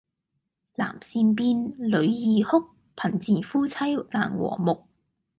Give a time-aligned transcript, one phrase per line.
[0.77, 2.57] 男善變，女易哭，
[2.95, 3.73] 貧賤夫妻
[4.09, 4.85] 難和睦